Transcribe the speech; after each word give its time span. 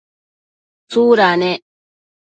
tsuda 0.89 1.29
ne? 1.41 1.51